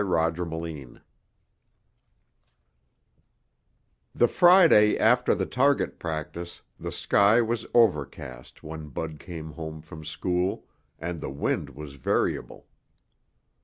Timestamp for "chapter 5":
0.01-0.99